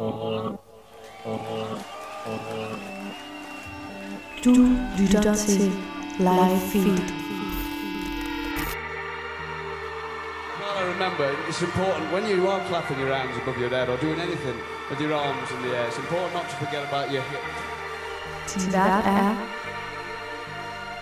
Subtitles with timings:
[0.00, 0.06] Du
[4.98, 5.72] lytter til
[6.18, 7.02] Live Feed.
[10.58, 13.96] Well, I remember it's important when you are clapping your hands above your head or
[13.98, 14.56] doing anything
[14.90, 17.54] with your arms in the air, it's important not to forget about your hips.
[18.54, 19.34] Din vært er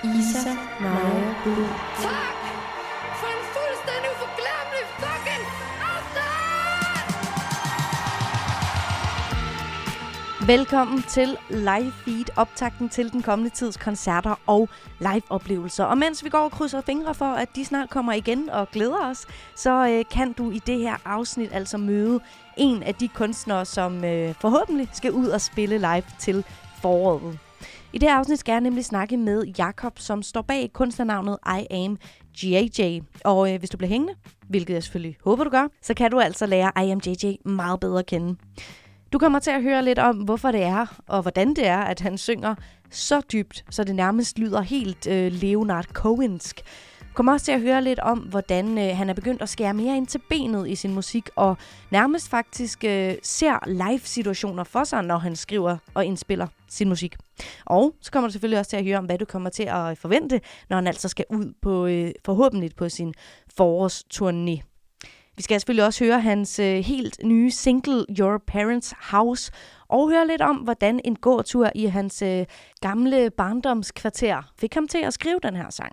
[0.02, 2.37] Isa Naja Buhl.
[10.48, 14.68] Velkommen til Live Feed, optakten til den kommende tids koncerter og
[15.00, 15.84] live-oplevelser.
[15.84, 19.10] Og mens vi går og krydser fingre for, at de snart kommer igen og glæder
[19.10, 22.20] os, så øh, kan du i det her afsnit altså møde
[22.56, 26.44] en af de kunstnere, som øh, forhåbentlig skal ud og spille live til
[26.82, 27.38] foråret.
[27.92, 31.66] I det her afsnit skal jeg nemlig snakke med Jakob, som står bag kunstnernavnet I
[31.70, 31.98] Am
[32.42, 33.00] JJ.
[33.24, 34.14] Og øh, hvis du bliver hængende,
[34.48, 37.80] hvilket jeg selvfølgelig håber, du gør, så kan du altså lære I Am JJ meget
[37.80, 38.36] bedre at kende.
[39.12, 42.00] Du kommer til at høre lidt om, hvorfor det er, og hvordan det er, at
[42.00, 42.54] han synger
[42.90, 46.60] så dybt, så det nærmest lyder helt øh, Leonard Cohensk.
[47.00, 49.74] Du kommer også til at høre lidt om, hvordan øh, han er begyndt at skære
[49.74, 51.56] mere ind til benet i sin musik, og
[51.90, 57.16] nærmest faktisk øh, ser live-situationer for sig, når han skriver og indspiller sin musik.
[57.64, 59.98] Og så kommer du selvfølgelig også til at høre om, hvad du kommer til at
[59.98, 63.14] forvente, når han altså skal ud på øh, forhåbentlig på sin
[63.60, 64.67] forårsturné.
[65.38, 69.52] Vi skal selvfølgelig også høre hans øh, helt nye single Your Parents House,
[69.88, 72.46] og høre lidt om, hvordan en gåtur i hans øh,
[72.80, 75.92] gamle barndomskvarter fik ham til at skrive den her sang.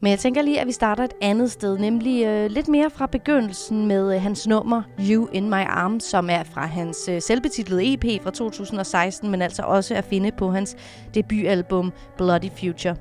[0.00, 3.06] Men jeg tænker lige, at vi starter et andet sted, nemlig øh, lidt mere fra
[3.06, 7.92] begyndelsen med øh, hans nummer You In My Arms, som er fra hans øh, selvbetitlede
[7.92, 10.76] EP fra 2016, men altså også at finde på hans
[11.14, 12.96] debutalbum Bloody Future.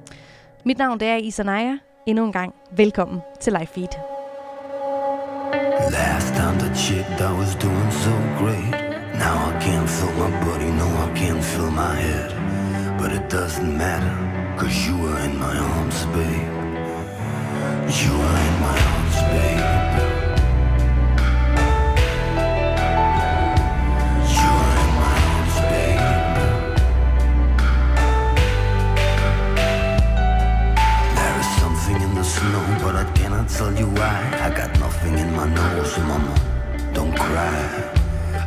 [0.65, 1.77] Mit navn det er Isanaya.
[2.07, 4.14] Endnu en gang, velkommen til Live Feed.
[5.91, 8.71] Last time the chick that was doing so great.
[9.19, 12.97] Now I can't feel my body, no, I can't feel my head.
[12.99, 16.49] But it doesn't matter, cause you were in my arms, babe.
[18.01, 20.14] You were in my arms, babe.
[36.95, 37.91] Don't cry.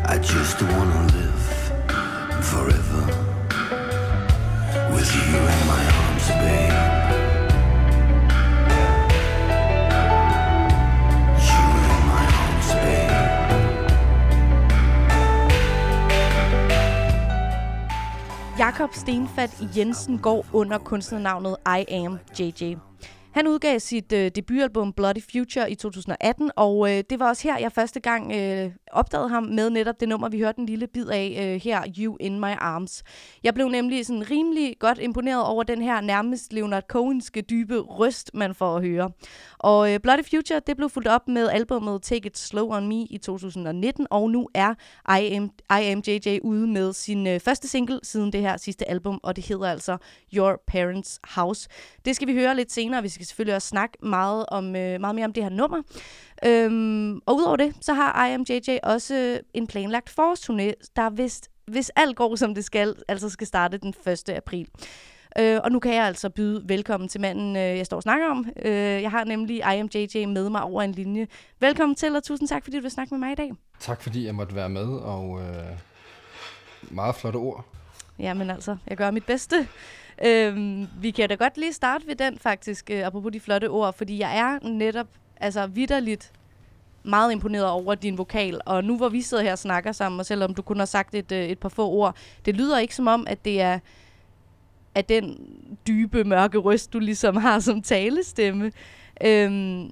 [0.07, 1.45] I just wanna live
[2.51, 3.05] forever
[4.95, 6.73] with you in my arms, babe.
[11.99, 13.19] In my arms, babe.
[18.57, 22.88] Jakob Stenfat Jensen går under kunstnernavnet I Am JJ.
[23.39, 27.59] Han udgav sit øh, debutalbum Bloody Future i 2018, og øh, det var også her,
[27.59, 31.09] jeg første gang øh, opdagede ham med netop det nummer, vi hørte en lille bid
[31.09, 33.03] af øh, her, You In My Arms.
[33.45, 38.31] Jeg blev nemlig sådan rimelig godt imponeret over den her nærmest Leonard Cohenske dybe røst,
[38.35, 39.11] man får at høre.
[39.59, 42.95] Og øh, Bloody Future, det blev fuldt op med albumet Take It Slow On Me
[42.95, 44.75] i 2019, og nu er
[45.19, 48.91] I Am, I Am JJ ude med sin øh, første single siden det her sidste
[48.91, 49.97] album, og det hedder altså
[50.35, 51.69] Your Parents House.
[52.05, 53.03] Det skal vi høre lidt senere.
[53.03, 55.83] Vi skal selvfølgelig også snakke meget, om, øh, meget mere om det her nummer.
[56.45, 61.51] Øhm, og udover det, så har I Am JJ også en planlagt forårsturné, der vist,
[61.67, 64.29] hvis alt går som det skal, altså skal starte den 1.
[64.29, 64.69] april.
[65.39, 68.27] Øh, og nu kan jeg altså byde velkommen til manden, øh, jeg står og snakker
[68.31, 68.47] om.
[68.63, 71.27] Øh, jeg har nemlig I Am JJ med mig over en linje.
[71.61, 73.53] Velkommen til, og tusind tak, fordi du vil snakke med mig i dag.
[73.81, 75.79] Tak fordi jeg måtte være med, og øh,
[76.83, 77.65] meget flotte ord.
[78.19, 79.69] Jamen altså, jeg gør mit bedste.
[80.25, 83.95] Øhm, vi kan da godt lige starte ved den faktisk, øh, apropos de flotte ord,
[83.95, 85.07] fordi jeg er netop
[85.41, 86.33] altså vidderligt
[87.03, 88.61] meget imponeret over din vokal.
[88.67, 91.15] Og nu hvor vi sidder her og snakker sammen, og selvom du kun har sagt
[91.15, 93.79] et, øh, et par få ord, det lyder ikke som om, at det er
[94.95, 95.39] at den
[95.87, 98.73] dybe, mørke røst, du ligesom har som talestemme.
[99.25, 99.91] Øhm,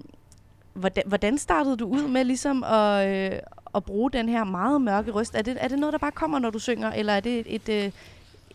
[0.75, 3.39] hvordan, hvordan startede du ud med ligesom at, øh,
[3.75, 5.35] at bruge den her meget mørke røst?
[5.35, 7.47] Er det, er det noget, der bare kommer, når du synger, eller er det et,
[7.55, 7.93] et, et,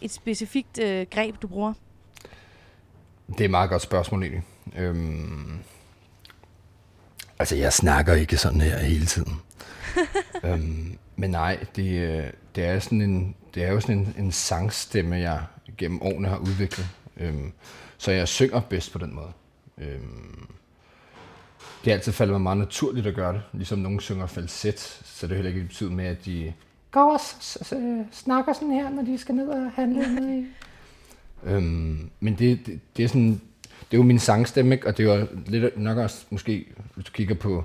[0.01, 1.73] et specifikt øh, greb, du bruger?
[3.27, 4.43] Det er et meget godt spørgsmål egentlig.
[4.77, 5.59] Øhm,
[7.39, 9.41] altså, jeg snakker ikke sådan her hele tiden.
[10.43, 12.23] øhm, men nej, det, øh,
[12.55, 15.41] det er sådan en, det er jo sådan en, en sangstemme, jeg
[15.81, 16.87] gennem årene har udviklet.
[17.17, 17.51] Øhm,
[17.97, 19.31] så jeg synger bedst på den måde.
[19.77, 20.47] Øhm,
[21.85, 23.41] det er altid faldet mig meget naturligt at gøre det.
[23.53, 26.53] Ligesom nogen synger falset, så det er heller ikke betydet med, at de
[26.91, 27.73] går og s- s-
[28.11, 30.45] snakker sådan her, når de skal ned og handle ned i.
[31.43, 33.29] Øhm, men det, det, det, er sådan,
[33.63, 34.87] det er jo min sangstemme, ikke?
[34.87, 37.63] og det er jo lidt nok også, måske, hvis du kigger på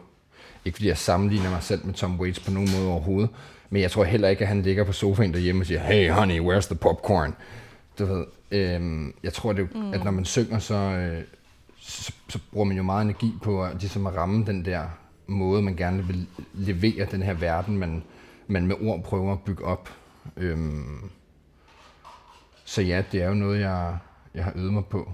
[0.65, 3.31] ikke fordi jeg sammenligner mig selv med Tom Waits på nogen måde overhovedet,
[3.71, 6.41] men jeg tror heller ikke, at han ligger på sofaen derhjemme og siger, hey honey,
[6.41, 7.35] where's the popcorn?
[7.99, 9.95] Du ved, øhm, jeg tror, det, mm.
[9.95, 11.25] at når man synger, så, øh,
[11.81, 14.85] så, så bruger man jo meget energi på at, ligesom at ramme den der
[15.27, 18.03] måde, man gerne vil levere den her verden, man,
[18.47, 19.91] man med ord prøver at bygge op.
[20.37, 21.11] Øhm,
[22.65, 23.99] så ja, det er jo noget, jeg,
[24.35, 25.13] jeg har øvet mig på.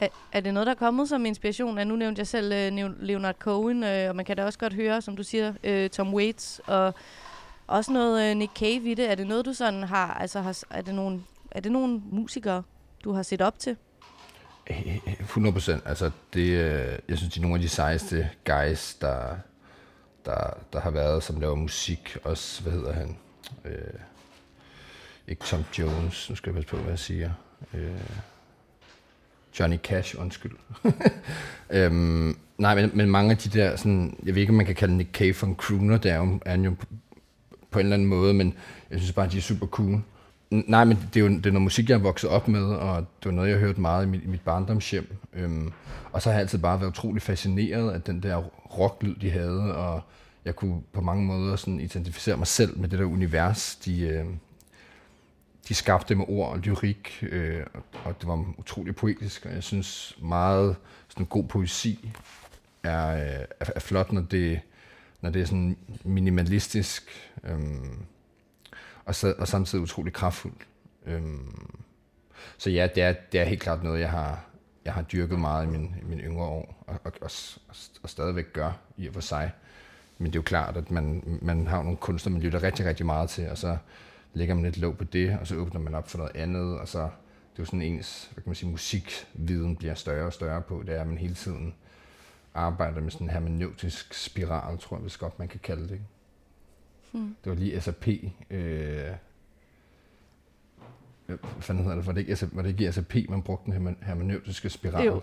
[0.00, 1.88] Er, er det noget, der er kommet som inspiration?
[1.88, 5.02] Nu nævnte jeg selv uh, Leonard Cohen, uh, og man kan da også godt høre,
[5.02, 6.94] som du siger, uh, Tom Waits, og
[7.66, 9.10] også noget uh, Nick Cave i det.
[9.10, 11.22] Er det noget, du sådan har, altså har, er det nogle,
[11.56, 12.62] er det nogle musikere,
[13.04, 13.76] du har set op til?
[15.20, 15.82] 100 procent.
[15.86, 19.36] Altså, det, øh, jeg synes, de er nogle af de sejeste guys, der,
[20.24, 22.16] der, der har været, som laver musik.
[22.24, 23.16] Også, hvad hedder han?
[23.64, 24.00] Øh,
[25.28, 27.30] ikke Tom Jones, nu skal jeg passe på, hvad jeg siger.
[27.74, 28.00] Øh,
[29.60, 30.52] Johnny Cash, undskyld.
[31.70, 34.74] øhm, nej, men, men mange af de der, sådan, jeg ved ikke, om man kan
[34.74, 36.86] kalde Nick Cave for en crooner, det er, jo, er jo på,
[37.70, 38.54] på en eller anden måde, men
[38.90, 40.02] jeg synes bare, de er super cool.
[40.50, 42.96] Nej, men det er jo det er noget musik, jeg er vokset op med, og
[42.96, 45.16] det var noget, jeg hørte meget i mit, i mit barndomshjem.
[45.32, 45.72] Øhm,
[46.12, 48.36] og så har jeg altid bare været utrolig fascineret af den der
[48.78, 50.02] rocklyd, de havde, og
[50.44, 54.24] jeg kunne på mange måder sådan identificere mig selv med det der univers, de, øh,
[55.68, 57.66] de skabte med ord og lyrik, øh,
[58.04, 60.76] og det var utrolig poetisk, og jeg synes meget
[61.08, 62.12] sådan god poesi
[62.82, 64.60] er, øh, er, er flot, når det,
[65.20, 67.10] når det er sådan minimalistisk,
[67.44, 67.58] øh,
[69.06, 70.66] og, så, og samtidig utrolig kraftfuldt.
[71.06, 71.80] Øhm,
[72.58, 74.44] så ja, det er, det er helt klart noget, jeg har,
[74.84, 77.30] jeg har dyrket meget i min, i yngre år, og, og, og,
[78.02, 79.52] og stadigvæk gør i og for sig.
[80.18, 83.06] Men det er jo klart, at man, man har nogle kunstner, man lytter rigtig, rigtig
[83.06, 83.76] meget til, og så
[84.34, 86.88] lægger man lidt låg på det, og så åbner man op for noget andet, og
[86.88, 90.62] så det er jo sådan ens, hvad kan man sige, musikviden bliver større og større
[90.62, 91.74] på, det er, at man hele tiden
[92.54, 95.90] arbejder med sådan en hermeneutisk spiral, tror jeg, hvis godt man kan kalde det.
[95.90, 96.04] Ikke?
[97.16, 97.36] Hmm.
[97.44, 98.08] Det var lige SAP,
[98.50, 99.10] øh,
[101.26, 103.96] hvad fanden hedder det, var det ikke, SAP, var det ikke SAP, man brugte den
[104.02, 105.06] hermeneutiske spiral?
[105.06, 105.22] Jo.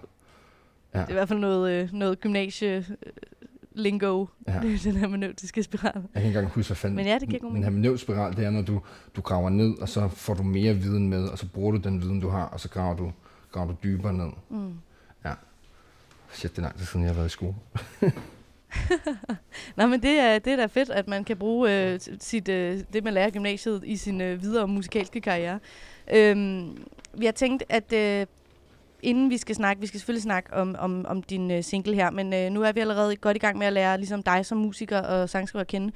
[0.94, 1.00] Ja.
[1.00, 2.86] Det er i hvert fald noget, øh, noget gymnasie
[3.72, 4.62] lingo, ja.
[4.84, 5.92] den hermeneutiske spiral.
[5.95, 6.95] Jeg kan ikke engang huske, hvad fanden.
[6.95, 8.81] Men ja, det giver god hermeneutiske spiral, det er, når du,
[9.16, 12.01] du graver ned, og så får du mere viden med, og så bruger du den
[12.01, 13.12] viden, du har, og så graver du,
[13.51, 14.31] graver du dybere ned.
[14.50, 14.74] Mm.
[15.25, 15.34] Ja.
[16.31, 17.56] Shit, det er lang tid siden, jeg har været i skole.
[19.78, 22.80] Nå, men det er, det er da fedt, at man kan bruge øh, sit, øh,
[22.94, 25.60] det, man lærer i gymnasiet i sin øh, videre musikalske karriere.
[26.14, 26.78] Øhm,
[27.14, 28.25] vi har tænkt, at øh,
[29.04, 32.12] inden vi skal snakke, vi skal selvfølgelig snakke om, om, om din uh, single her,
[32.12, 34.58] men uh, nu er vi allerede godt i gang med at lære ligesom dig som
[34.58, 35.94] musiker og sangskriver at kende.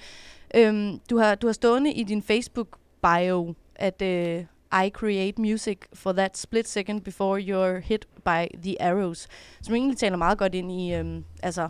[0.70, 4.46] Um, du, har, du har stående i din Facebook-bio, at uh,
[4.86, 9.28] I create music for that split second before you're hit by the arrows,
[9.62, 11.70] som egentlig taler meget godt ind i um, altså,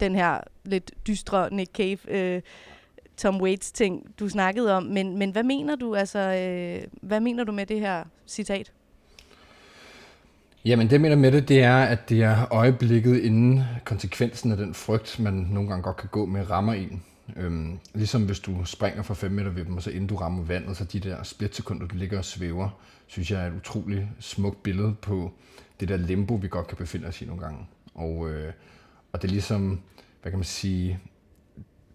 [0.00, 2.42] den her lidt dystre Nick Cave, øh,
[3.16, 4.82] Tom Waits ting, du snakkede om.
[4.82, 8.72] Men, men hvad mener du altså, øh, hvad mener du med det her citat?
[10.64, 14.56] Jamen det, jeg mener med det, det er, at det er øjeblikket inden konsekvensen af
[14.56, 17.02] den frygt, man nogle gange godt kan gå med, rammer en.
[17.36, 20.44] Øhm, ligesom hvis du springer fra 5 meter ved dem, og så inden du rammer
[20.44, 22.68] vandet, så de der splitsekunder, du ligger og svæver,
[23.06, 25.32] synes jeg er et utroligt smukt billede på
[25.80, 27.58] det der limbo, vi godt kan befinde os i nogle gange.
[27.94, 28.52] Og, øh,
[29.12, 29.80] og det er ligesom,
[30.22, 31.00] hvad kan man sige,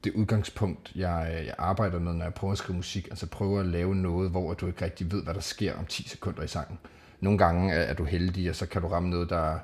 [0.04, 3.08] det udgangspunkt, jeg, jeg arbejder med, når jeg prøver at skrive musik.
[3.08, 6.09] Altså prøver at lave noget, hvor du ikke rigtig ved, hvad der sker om 10
[6.09, 6.78] sekunder i sangen
[7.19, 9.59] nogle gange er, er du heldig, og så kan du ramme noget, der,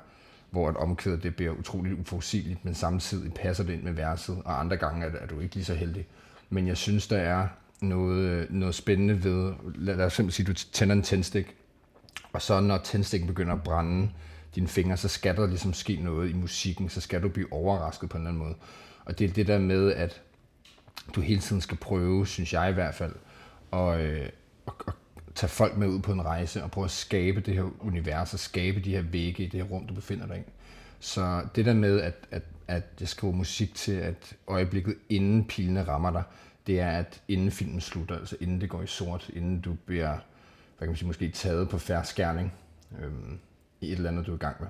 [0.50, 4.60] hvor et omkvæd det bliver utroligt uforudsigeligt, men samtidig passer det ind med verset, og
[4.60, 6.06] andre gange er, er du ikke lige så heldig.
[6.50, 7.48] Men jeg synes, der er
[7.80, 11.56] noget, noget spændende ved, lad, os simpelthen sige, at du tænder en tændstik,
[12.32, 14.10] og så når tændstikken begynder at brænde
[14.54, 18.08] dine fingre, så skal der ligesom ske noget i musikken, så skal du blive overrasket
[18.08, 18.54] på en eller anden måde.
[19.04, 20.22] Og det er det der med, at
[21.14, 23.12] du hele tiden skal prøve, synes jeg i hvert fald,
[23.72, 24.28] at, øh,
[24.66, 24.94] at, at
[25.34, 28.38] tage folk med ud på en rejse og prøve at skabe det her univers og
[28.38, 30.50] skabe de her vægge i det her rum, du befinder dig i.
[31.00, 35.88] Så det der med, at, at, at jeg skriver musik til, at øjeblikket inden pilene
[35.88, 36.22] rammer dig,
[36.66, 40.08] det er, at inden filmen slutter, altså inden det går i sort, inden du bliver,
[40.08, 42.52] hvad kan man sige, måske taget på færre skærning
[43.02, 43.38] øhm,
[43.84, 44.68] i et eller andet, du er i gang med.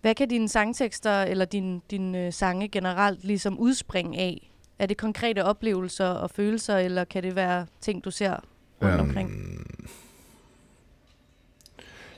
[0.00, 4.50] Hvad kan dine sangtekster eller dine din, øh, sange generelt ligesom udspringe af?
[4.78, 8.36] Er det konkrete oplevelser og følelser, eller kan det være ting, du ser
[8.82, 9.30] rundt øhm, omkring?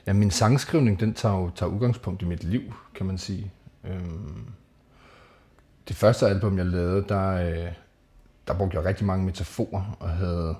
[0.07, 3.51] Ja, min sangskrivning, den tager, jo, tager udgangspunkt i mit liv, kan man sige.
[3.83, 4.45] Øhm,
[5.87, 7.73] det første album, jeg lavede, der, øh,
[8.47, 10.55] der brugte jeg rigtig mange metaforer, og havde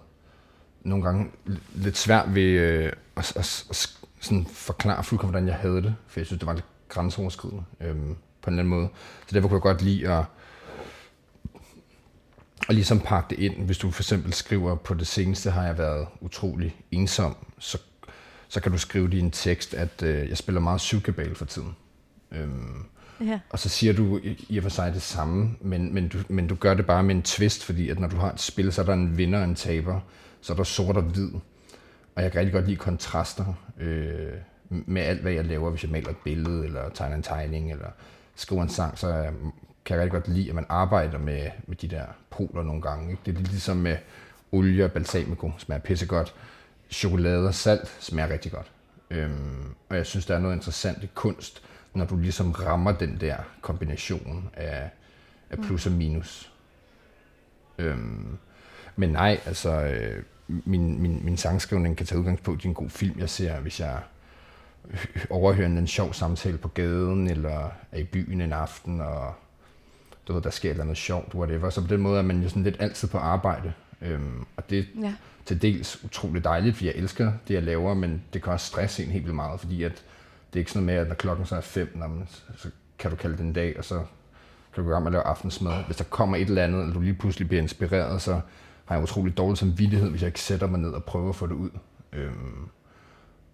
[0.82, 1.32] nogle gange
[1.74, 6.20] lidt svært ved øh, at, at, at sådan forklare fuldkommen, hvordan jeg havde det, for
[6.20, 7.64] jeg synes, det var lidt grænseoverskridende.
[7.82, 8.88] Øhm, på en eller anden måde.
[9.28, 10.26] Så derfor kunne jeg godt lide at,
[12.70, 13.66] at ligesom pakke det ind.
[13.66, 17.78] Hvis du for eksempel skriver, på det seneste har jeg været utrolig ensom, så,
[18.48, 21.76] så kan du skrive i en tekst, at øh, jeg spiller meget syvkabal for tiden.
[22.32, 22.86] Øhm,
[23.26, 23.40] Ja.
[23.50, 26.48] og så siger du i i og for sig det samme, men, men, du, men
[26.48, 28.82] du gør det bare med en twist, fordi at når du har et spil, så
[28.82, 30.00] er der en vinder og en taber,
[30.42, 31.30] så er der sort og hvid.
[32.16, 34.34] Og jeg kan rigtig godt lide kontraster øh,
[34.70, 37.88] med alt, hvad jeg laver, hvis jeg maler et billede, eller tegner en tegning, eller
[38.36, 39.32] skriver en sang, så er-
[39.86, 43.12] kan jeg rigtig godt lide, at man arbejder med, med de der poler nogle gange.
[43.12, 43.22] Ikke?
[43.26, 43.98] Det er lidt ligesom med
[44.52, 46.36] olie og balsamico, smager pissegodt.
[46.90, 48.72] Chokolade og salt smager rigtig godt.
[49.10, 51.64] Øhm, og jeg synes, der er noget interessant i kunst,
[51.94, 54.90] når du ligesom rammer den der kombination af,
[55.50, 56.52] af plus og minus.
[57.78, 58.38] Øhm,
[58.96, 60.24] men nej, altså, øh,
[60.66, 64.00] min, min, min sangskrivning kan tage udgangspunkt i en god film, jeg ser, hvis jeg
[65.30, 69.34] overhører en sjov samtale på gaden, eller er i byen en aften, og
[70.28, 71.70] du ved, der sker et eller andet sjovt, whatever.
[71.70, 73.74] Så på den måde er man jo sådan lidt altid på arbejde.
[74.02, 75.14] Øhm, og det er Ja.
[75.46, 79.04] til dels utroligt dejligt, fordi jeg elsker det, jeg laver, men det kan også stresse
[79.04, 81.46] en helt vildt meget, fordi at det er ikke sådan noget med, at når klokken
[81.46, 82.28] så er fem, når man,
[82.58, 84.04] så kan du kalde det en dag, og så
[84.76, 85.84] kan du gå med at lave aftensmad.
[85.86, 88.42] Hvis der kommer et eller andet, eller du lige pludselig bliver inspireret, så
[88.92, 91.48] har jeg utrolig dårlig samvittighed, hvis jeg ikke sætter mig ned og prøver at få
[91.48, 91.70] det ud.
[92.14, 92.68] Øhm,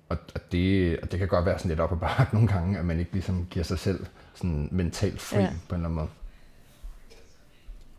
[0.10, 2.80] og, og, det, og det kan godt være sådan lidt op ad bakke nogle gange,
[2.80, 5.46] at man ikke ligesom giver sig selv sådan mentalt fri Ja.
[5.70, 6.08] på en eller anden måde.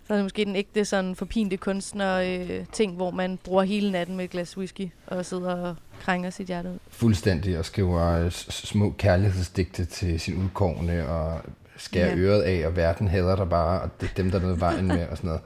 [0.07, 3.90] Så er det måske den ægte sådan forpinte kunstner øh, ting, hvor man bruger hele
[3.92, 6.78] natten med et glas whisky og sidder og krænger sit hjerte ud.
[6.88, 11.40] fuldstændig og skriver øh, små kærlighedsdigte til sin udkårne og
[11.76, 12.16] skærer Ja.
[12.16, 14.87] øret af, og verden hader dig bare, og det er dem, der er noget vejen
[14.88, 15.42] med, og sådan noget.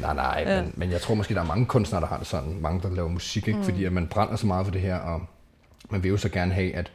[0.00, 0.62] Nej, nej, Ja.
[0.62, 2.58] men, men jeg tror måske, der er mange kunstnere, der har det sådan.
[2.60, 3.58] Mange, der laver musik, ikke?
[3.58, 3.64] Mm.
[3.64, 5.22] fordi at man brænder så meget for det her, og
[5.90, 6.92] man vil jo så gerne have, at,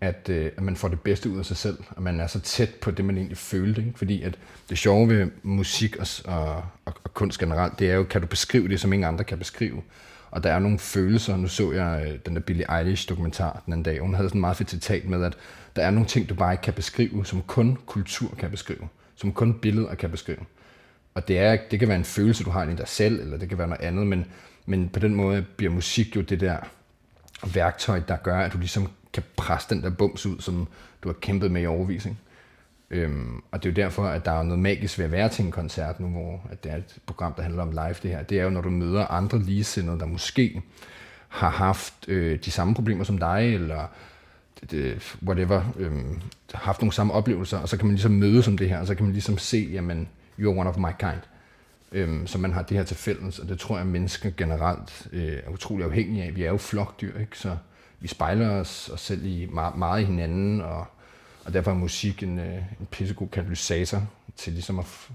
[0.00, 2.40] at, øh, at man får det bedste ud af sig selv, og man er så
[2.40, 3.80] tæt på det, man egentlig følte.
[3.80, 3.98] Ikke?
[3.98, 4.38] Fordi at
[4.70, 6.46] det sjove ved musik og, og,
[6.84, 9.38] og, og kunst generelt, det er jo, kan du beskrive det, som ingen andre kan
[9.38, 9.82] beskrive.
[10.30, 11.36] Og der er nogle følelser.
[11.36, 14.00] Nu så jeg øh, den der Billie Eilish dokumentar den anden dag.
[14.00, 15.36] Hun havde sådan en meget fedt citat med, at
[15.76, 18.88] der er nogle ting, du bare ikke kan beskrive, som kun kultur kan beskrive.
[19.16, 20.38] Som kun billeder kan beskrive.
[21.18, 23.48] Og det, er, det kan være en følelse, du har i dig selv, eller det
[23.48, 24.26] kan være noget andet, men,
[24.66, 26.56] men på den måde bliver musik jo det der
[27.54, 30.68] værktøj, der gør, at du ligesom kan presse den der bums ud, som
[31.02, 32.18] du har kæmpet med i overvisning.
[32.90, 35.44] Øhm, og det er jo derfor, at der er noget magisk ved at være til
[35.44, 38.22] en koncert nu, hvor at det er et program, der handler om live det her.
[38.22, 40.62] Det er jo, når du møder andre ligesindede, der måske
[41.28, 43.86] har haft øh, de samme problemer som dig, eller
[44.70, 45.92] det, whatever, øh,
[46.54, 48.94] haft nogle samme oplevelser, og så kan man ligesom møde som det her, og så
[48.94, 50.08] kan man ligesom se, jamen,
[50.38, 51.20] you're one of my kind.
[51.92, 55.08] Øhm, så man har det her til fælles, og det tror jeg, at mennesker generelt
[55.12, 56.36] øh, er utrolig afhængige af.
[56.36, 57.38] Vi er jo flokdyr, ikke?
[57.38, 57.56] så
[58.00, 60.86] vi spejler os, os selv i meget, meget i hinanden, og,
[61.44, 64.02] og derfor er musik en, øh, en pissegod katalysator
[64.36, 65.12] til ligesom at f-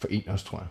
[0.00, 0.66] forene os, tror jeg.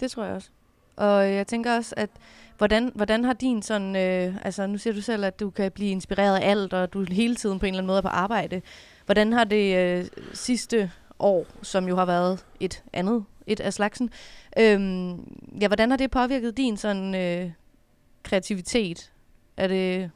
[0.00, 0.48] Det tror jeg også.
[0.96, 2.10] Og jeg tænker også, at
[2.58, 5.90] hvordan, hvordan har din sådan, øh, altså nu siger du selv, at du kan blive
[5.90, 8.62] inspireret af alt, og du hele tiden på en eller anden måde er på arbejde.
[9.06, 10.04] Hvordan har det øh,
[10.34, 14.10] sidste år, som jo har været et andet, et af slagsen,
[14.58, 15.10] øhm,
[15.60, 17.50] ja, hvordan har det påvirket din sådan øh,
[18.22, 19.12] kreativitet?
[19.56, 20.10] Er det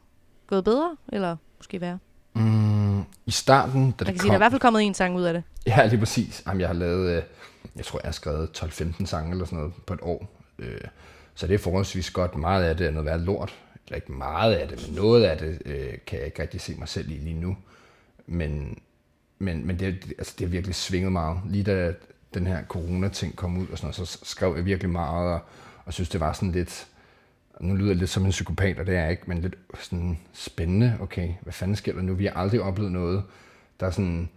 [0.47, 1.99] gået bedre, eller måske værre?
[2.35, 4.29] Mm, I starten, da Jeg det kan sige, kom...
[4.29, 5.43] der er i hvert fald kommet en sang ud af det.
[5.67, 6.43] Ja, lige præcis.
[6.47, 7.23] Jamen, jeg har lavet, øh,
[7.77, 10.27] jeg tror, jeg har skrevet 12-15 sange eller sådan noget på et år.
[10.59, 10.81] Øh,
[11.35, 12.37] Så det er forholdsvis godt.
[12.37, 13.55] Meget af det er noget værd lort.
[13.87, 16.75] Eller ikke meget af det, men noget af det øh, kan jeg ikke rigtig se
[16.79, 17.57] mig selv i lige nu.
[18.27, 18.79] Men,
[19.43, 21.41] men, men det, altså, det har virkelig svinget meget.
[21.49, 21.93] Lige da
[22.35, 25.41] den her corona-ting kom ud, og sådan noget, så skrev jeg virkelig meget, og,
[25.85, 26.87] og synes, det var sådan lidt,
[27.61, 30.19] nu lyder jeg lidt som en psykopat, og det er jeg ikke, men lidt sådan
[30.33, 30.97] spændende.
[31.01, 32.15] Okay, hvad fanden sker der nu?
[32.15, 33.23] Vi har aldrig oplevet noget,
[33.81, 34.29] der er sådan,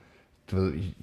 [0.51, 0.95] du ved, i,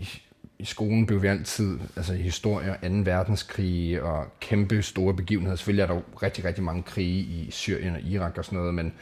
[0.58, 2.88] i, skolen blev vi altid, altså i historie, 2.
[3.04, 5.56] verdenskrig og kæmpe store begivenheder.
[5.56, 8.74] Selvfølgelig er der jo rigtig, rigtig mange krige i Syrien og Irak og sådan noget,
[8.74, 8.92] men,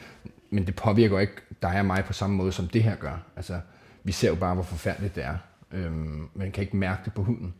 [0.51, 3.23] men det påvirker jo ikke dig og mig på samme måde, som det her gør.
[3.37, 3.61] Altså,
[4.05, 5.37] vi ser jo bare, hvor forfærdeligt det er.
[5.73, 7.55] Øhm, man kan ikke mærke det på huden.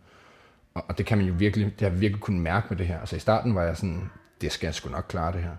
[0.75, 2.87] Og, og det kan man jo virkelig, det har vi virkelig kunnet mærke med det
[2.87, 3.01] her.
[3.01, 5.57] Altså i starten var jeg sådan, det skal jeg sgu nok klare det her.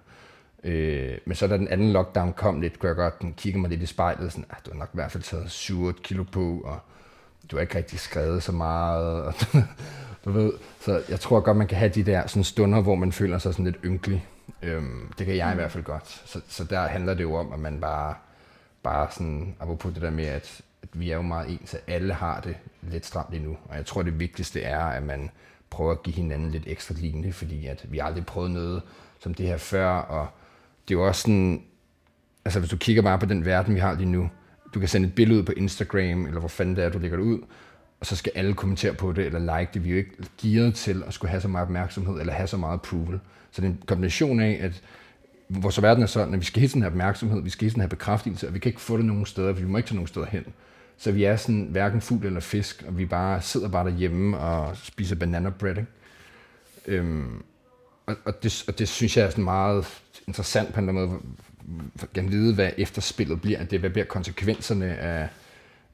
[0.64, 3.70] Øh, men så da den anden lockdown kom lidt, kunne jeg godt den kigge mig
[3.70, 6.62] lidt i spejlet, sådan, ah, du har nok i hvert fald taget 7 kilo på,
[6.66, 6.80] og
[7.52, 9.34] du har ikke rigtig skrevet så meget, og
[10.26, 13.12] du ved, så jeg tror godt, man kan have de der sådan stunder, hvor man
[13.12, 14.28] føler sig sådan lidt ynkelig.
[14.62, 16.22] Øhm, det kan jeg i hvert fald godt.
[16.26, 18.16] Så, så der handler det jo om, at man bare,
[18.84, 22.14] bare sådan, apropos det der med, at, at vi er jo meget ens, at alle
[22.14, 23.58] har det lidt stramt lige nu.
[23.66, 25.30] Og jeg tror, det vigtigste er, at man
[25.70, 28.82] prøver at give hinanden lidt ekstra lignende, fordi at vi har aldrig prøvet noget
[29.20, 30.28] som det her før, og
[30.88, 31.64] det er jo også sådan,
[32.46, 34.30] altså hvis du kigger bare på den verden, vi har lige nu,
[34.74, 37.18] du kan sende et billede ud på Instagram, eller hvor fanden det er, du lægger
[37.18, 37.40] det ud,
[38.00, 39.84] og så skal alle kommentere på det, eller like det.
[39.84, 40.12] Vi er jo ikke
[40.42, 43.20] gearet til at skulle have så meget opmærksomhed, eller have så meget approval.
[43.52, 44.84] Så det er en kombination af, at
[45.50, 47.82] vores verden er sådan, at vi skal hele tiden have opmærksomhed, vi skal hele tiden
[47.82, 49.96] have bekræftelse, og vi kan ikke få det nogen steder, for vi må ikke tage
[49.96, 50.46] nogen steder hen.
[51.02, 54.78] Så vi er sådan hverken fugl eller fisk, og vi bare sidder bare derhjemme og
[54.78, 55.78] spiser banana bread.
[55.78, 55.88] Ikke?
[56.86, 57.44] Øhm,
[58.06, 61.36] og, og, det, og det synes jeg er sådan meget interessant på en eller anden
[62.16, 65.30] måde, at vide, hvad efterspillet bliver, at det hvad bliver konsekvenserne af,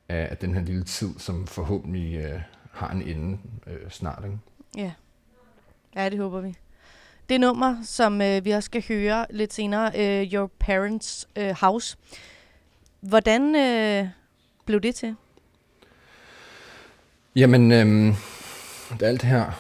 [0.09, 3.37] af, af den her lille tid, som forhåbentlig øh, har en ende
[3.67, 4.23] øh, snart.
[4.25, 4.37] Ikke?
[4.77, 4.91] Ja.
[5.95, 6.55] Ja, det håber vi.
[7.29, 11.97] Det nummer, som øh, vi også skal høre lidt senere, øh, Your Parents øh, House.
[13.01, 14.07] Hvordan øh,
[14.67, 15.15] blev det til?
[17.35, 18.13] Jamen, øhm,
[18.99, 19.51] da alt det her,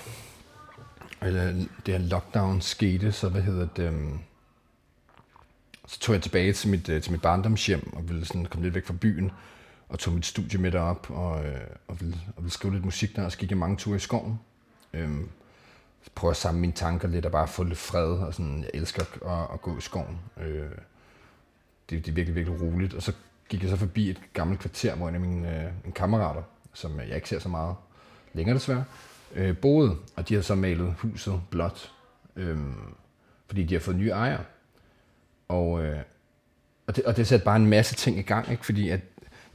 [1.21, 1.53] eller
[1.85, 4.19] det her lockdown skete, så hvad hedder det, øhm,
[5.87, 8.75] så tog jeg tilbage til mit, øh, til mit barndomshjem og ville sådan komme lidt
[8.75, 9.31] væk fra byen
[9.89, 13.15] og tog mit studie med derop og, øh, og, ville, og ville skrive lidt musik
[13.15, 14.39] der, og så gik jeg mange ture i skoven.
[14.93, 15.29] Øhm,
[16.15, 19.03] prøve at samle mine tanker lidt og bare få lidt fred, og sådan, jeg elsker
[19.03, 20.19] at, at gå i skoven.
[20.41, 20.69] Øh,
[21.89, 22.93] det, det er virkelig, virkelig roligt.
[22.93, 23.13] Og så
[23.49, 26.41] gik jeg så forbi et gammelt kvarter, hvor en af mine, øh, mine kammerater,
[26.73, 27.75] som jeg ikke ser så meget
[28.33, 28.83] længere desværre,
[29.35, 31.91] øh, boede, og de har så malet huset blåt,
[32.35, 32.57] øh,
[33.47, 34.43] fordi de har fået nye ejere.
[35.47, 35.99] Og, øh,
[36.87, 38.65] og, det, og det satte bare en masse ting i gang, ikke?
[38.65, 38.99] fordi at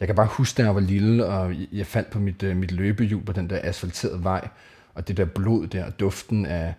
[0.01, 2.73] jeg kan bare huske, da jeg var lille, og jeg faldt på mit, øh, mit
[2.73, 4.49] løbehjul på den der asfalterede vej,
[4.95, 6.75] og det der blod der, duften af,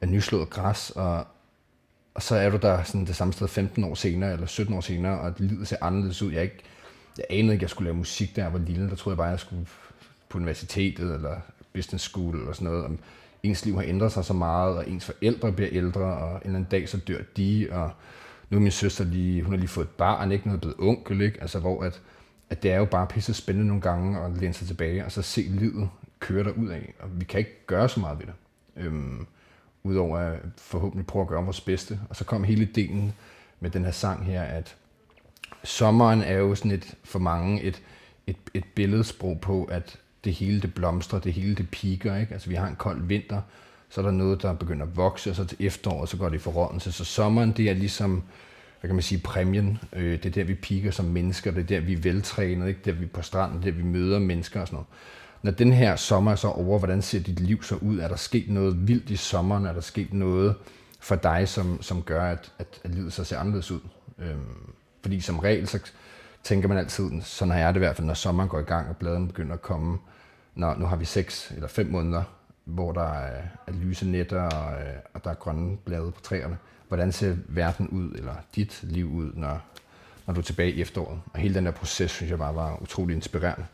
[0.00, 1.26] af nyslået græs, og,
[2.14, 4.80] og så er du der sådan det samme sted 15 år senere, eller 17 år
[4.80, 6.32] senere, og livet ser anderledes ud.
[6.32, 6.62] Jeg, ikke,
[7.16, 8.90] jeg anede ikke, at jeg skulle lave musik, der jeg var lille.
[8.90, 9.66] Der troede jeg bare, at jeg skulle
[10.28, 11.36] på universitetet, eller
[11.72, 12.84] business school, eller sådan noget.
[12.84, 12.90] Og
[13.42, 16.58] ens liv har ændret sig så meget, og ens forældre bliver ældre, og en eller
[16.58, 17.90] anden dag så dør de, og
[18.50, 21.20] nu er min søster lige, hun har lige fået et barn, ikke noget blevet onkel,
[21.20, 21.40] ikke?
[21.40, 22.00] Altså, hvor at,
[22.50, 25.22] at det er jo bare pisse spændende nogle gange at læne sig tilbage, og så
[25.22, 25.88] se livet
[26.20, 28.34] køre der ud af, og vi kan ikke gøre så meget ved det.
[28.76, 29.26] Øhm,
[29.82, 32.00] Udover at forhåbentlig prøve at gøre vores bedste.
[32.08, 33.12] Og så kom hele delen
[33.60, 34.76] med den her sang her, at
[35.64, 37.82] sommeren er jo sådan et, for mange et,
[38.26, 42.16] et, et billedsprog på, at det hele det blomstrer, det hele det piker.
[42.16, 42.32] Ikke?
[42.32, 43.40] Altså vi har en kold vinter,
[43.88, 46.36] så er der noget, der begynder at vokse, og så til efteråret, så går det
[46.36, 46.92] i forrådelse.
[46.92, 48.22] Så sommeren, det er ligesom,
[48.80, 49.78] hvad kan man sige, præmien.
[49.92, 52.80] Øh, det er der, vi piker som mennesker, det er der, vi er veltrænet, ikke?
[52.84, 54.86] der vi er på stranden, det er der, vi møder mennesker og sådan noget
[55.42, 57.98] når den her sommer er så over, hvordan ser dit liv så ud?
[57.98, 59.66] Er der sket noget vildt i sommeren?
[59.66, 60.54] Er der sket noget
[61.00, 63.80] for dig, som, som gør, at, at, at livet så ser anderledes ud?
[64.18, 64.72] Øhm,
[65.02, 65.78] fordi som regel, så
[66.42, 68.88] tænker man altid, sådan har jeg det i hvert fald, når sommeren går i gang,
[68.88, 69.98] og bladene begynder at komme.
[70.54, 72.22] Når, nu har vi seks eller fem måneder,
[72.64, 76.58] hvor der er, er lyse nætter, og, øh, og der er grønne blade på træerne.
[76.88, 79.60] Hvordan ser verden ud, eller dit liv ud, når,
[80.26, 81.20] når du er tilbage i efteråret?
[81.32, 83.66] Og hele den der proces, synes jeg bare var utrolig inspirerende.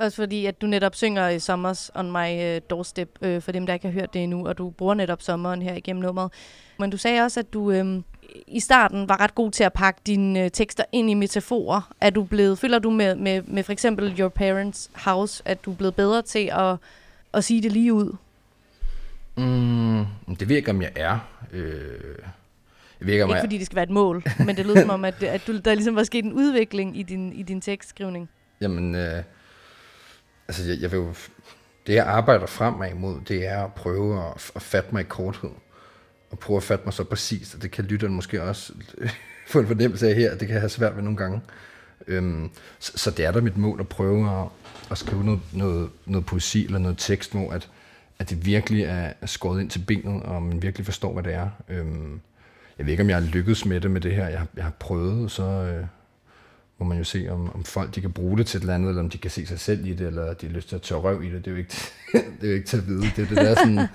[0.00, 3.66] Også fordi, at du netop synger i Summers on my uh, doorstep, øh, for dem,
[3.66, 6.32] der ikke har hørt det endnu, og du bruger netop sommeren her igennem nummeret.
[6.78, 8.02] Men du sagde også, at du øh,
[8.46, 11.92] i starten var ret god til at pakke dine øh, tekster ind i metaforer.
[12.00, 15.72] Er du blevet, føler du med, med, med for eksempel Your Parents House, at du
[15.72, 16.76] er blevet bedre til at,
[17.34, 18.16] at sige det lige ud?
[19.36, 21.18] Mm, det ved jeg ikke, om jeg er.
[21.52, 21.62] Øh,
[23.00, 23.42] jeg ved ikke, om ikke jeg...
[23.42, 25.74] fordi det skal være et mål, men det lyder som om, at, at du, der
[25.74, 28.28] ligesom var sket en udvikling i din, i din tekstskrivning.
[28.60, 29.22] Jamen, øh,
[30.50, 31.14] altså jeg, jeg vil jo,
[31.86, 35.50] det jeg arbejder fremad imod, det er at prøve at, at fatte mig i korthed.
[36.30, 38.72] Og prøve at fatte mig så præcist, og det kan lytteren måske også
[39.52, 41.40] få en fornemmelse af her, det kan have svært ved nogle gange.
[42.06, 44.46] Øhm, så, så det er da mit mål at prøve at,
[44.90, 47.70] at skrive noget, noget, noget poesi eller noget tekst, hvor at,
[48.18, 51.48] at det virkelig er skåret ind til benet, og man virkelig forstår, hvad det er.
[51.68, 52.20] Øhm,
[52.78, 54.28] jeg ved ikke, om jeg har lykkedes med det med det her.
[54.28, 55.86] Jeg, jeg har prøvet, så, øh,
[56.80, 58.88] må man jo se, om, om folk de kan bruge det til et eller andet,
[58.88, 60.82] eller om de kan se sig selv i det, eller de har lyst til at
[60.82, 61.44] tørre røv i det.
[61.44, 61.74] Det er jo ikke,
[62.40, 63.02] det er jo ikke til at vide.
[63.16, 63.88] Det er det der sådan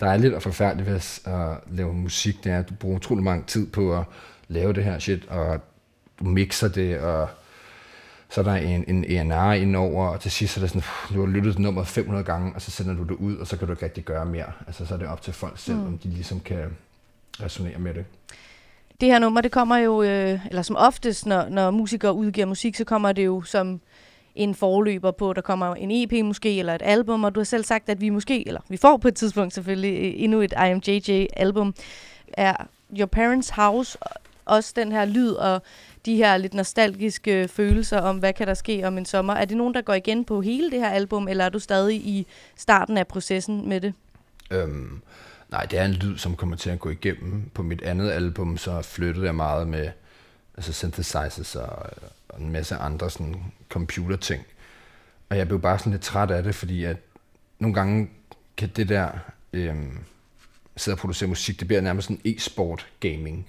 [0.00, 3.66] dejligt og forfærdeligt ved at lave musik, det er, at du bruger utrolig mange tid
[3.66, 4.04] på at
[4.48, 5.60] lave det her shit, og
[6.18, 7.28] du mixer det, og
[8.30, 10.82] så er der en, en ENR indover, og til sidst er det sådan,
[11.14, 13.56] du har lyttet til nummeret 500 gange, og så sender du det ud, og så
[13.56, 14.52] kan du ikke rigtig gøre mere.
[14.66, 15.86] Altså, så er det op til folk selv, mm.
[15.86, 16.76] om de ligesom kan
[17.42, 18.04] resonere med det.
[19.00, 22.76] Det her nummer, det kommer jo, øh, eller som oftest, når, når musikere udgiver musik,
[22.76, 23.80] så kommer det jo som
[24.34, 27.64] en forløber på, der kommer en EP måske, eller et album, og du har selv
[27.64, 31.74] sagt, at vi måske, eller vi får på et tidspunkt selvfølgelig, øh, endnu et IMJJ-album.
[32.32, 32.54] Er
[32.98, 33.98] Your Parents House
[34.44, 35.62] også den her lyd og
[36.06, 39.34] de her lidt nostalgiske følelser om, hvad kan der ske om en sommer?
[39.34, 41.96] Er det nogen, der går igen på hele det her album, eller er du stadig
[41.96, 43.94] i starten af processen med det?
[44.50, 45.02] Øhm,
[45.48, 47.50] Nej, det er en lyd, som kommer til at gå igennem.
[47.54, 49.90] På mit andet album, så flyttede jeg meget med
[50.56, 51.86] altså synthesizers og,
[52.28, 53.36] og en masse andre sådan
[53.68, 54.44] computerting.
[55.28, 56.96] og jeg blev bare sådan lidt træt af det, fordi at
[57.58, 58.10] nogle gange
[58.56, 59.10] kan det der
[59.52, 59.76] øh,
[60.76, 63.46] sidde og producere musik, det bliver nærmest sådan e-sport gaming.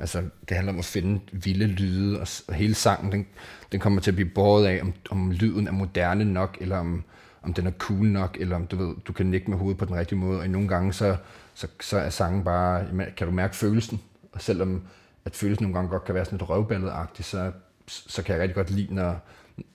[0.00, 3.26] Altså, det handler om at finde vilde lyde, og, og hele sangen, den,
[3.72, 7.04] den kommer til at blive båret af, om, om lyden er moderne nok, eller om,
[7.42, 9.84] om den er cool nok, eller om du ved, du kan nikke med hovedet på
[9.84, 11.16] den rigtige måde, og nogle gange, så,
[11.54, 14.00] så, så er sangen bare, kan du mærke følelsen,
[14.32, 14.82] og selvom
[15.24, 17.52] at følelsen nogle gange godt kan være sådan lidt røvballet så,
[17.86, 19.20] så kan jeg rigtig godt lide, når,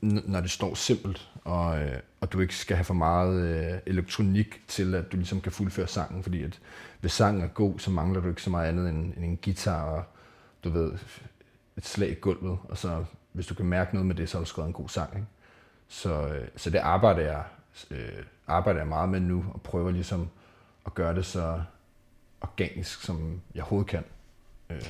[0.02, 4.62] når det står simpelt, og, øh, og du ikke skal have for meget øh, elektronik
[4.68, 6.60] til, at du ligesom kan fuldføre sangen, fordi at
[7.02, 9.84] hvis sangen er god, så mangler du ikke så meget andet end, end en guitar
[9.84, 10.04] og
[10.64, 10.92] du ved,
[11.78, 14.44] et slag i gulvet, og så hvis du kan mærke noget med det, så har
[14.44, 15.16] du skrevet en god sang.
[15.16, 15.28] Ikke?
[15.94, 17.44] Så, øh, så det arbejder jeg,
[17.92, 20.30] øh, arbejder jeg meget med nu, og prøver ligesom
[20.86, 21.62] at gøre det så
[22.42, 24.04] organisk, som jeg overhovedet kan.
[24.70, 24.82] Øh,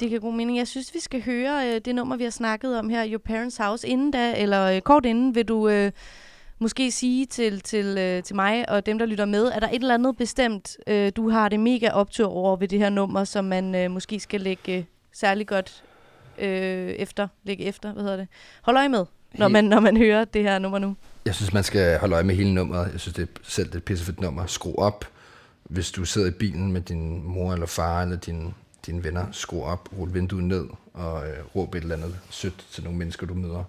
[0.00, 0.58] Det giver god mening.
[0.58, 3.56] Jeg synes, vi skal høre øh, det nummer, vi har snakket om her, Your Parents
[3.56, 5.92] House, inden da, eller øh, kort inden, vil du øh,
[6.58, 9.74] måske sige til, til, øh, til mig og dem, der lytter med, er der et
[9.74, 13.44] eller andet bestemt, øh, du har det mega optur over ved det her nummer, som
[13.44, 15.84] man øh, måske skal lægge øh, særlig godt
[16.38, 18.28] øh, efter, lægge efter, hvad hedder det?
[18.62, 19.06] Hold øje med,
[19.38, 20.96] når man, når man hører det her nummer nu.
[21.24, 22.92] Jeg synes, man skal holde øje med hele nummeret.
[22.92, 24.46] Jeg synes, det er selv det er et pissefedt nummer.
[24.46, 25.04] Skru op,
[25.62, 28.54] hvis du sidder i bilen med din mor eller far eller din,
[28.86, 29.26] dine venner.
[29.32, 33.26] Skru op, rul vinduet ned og øh, råb et eller andet sødt til nogle mennesker,
[33.26, 33.64] du møder.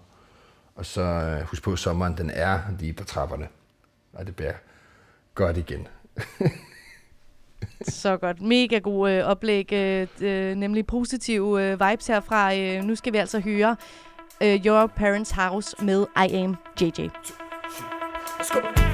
[0.75, 3.47] Og så øh, husk på, at sommeren den er lige på trapperne.
[4.13, 4.54] Og det bliver
[5.36, 5.88] godt igen.
[7.82, 8.41] Så godt.
[8.41, 12.56] Mega god øh, oplæg, øh, øh, nemlig positive øh, vibes herfra.
[12.56, 13.75] Øh, nu skal vi altså høre
[14.41, 17.10] uh, Your Parents House med I Am JJ.
[18.52, 18.85] And